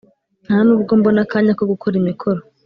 [0.45, 2.39] ntanubwo mbona akanya ko gukora imikoro